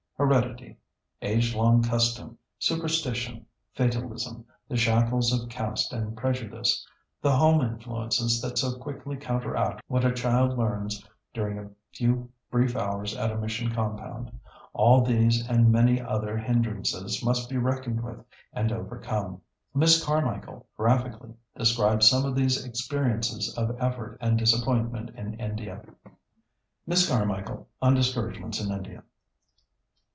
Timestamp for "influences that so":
7.59-8.77